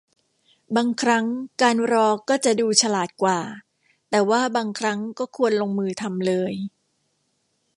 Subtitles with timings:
[0.75, 1.25] บางครั้ง
[1.61, 3.39] การรอก็จะดูฉลาดกว่า
[4.09, 6.53] แต่ว่าบางครั้งก็ควรลงมือทำเลย